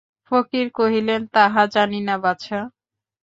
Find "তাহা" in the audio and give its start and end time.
1.35-1.63